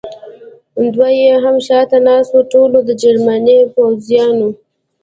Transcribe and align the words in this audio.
دوه 0.93 1.09
یې 1.21 1.31
هم 1.43 1.55
شاته 1.67 1.97
ناست 2.07 2.31
و، 2.35 2.39
ټولو 2.53 2.77
د 2.87 2.89
جرمني 3.01 3.59
پوځیانو. 3.73 4.49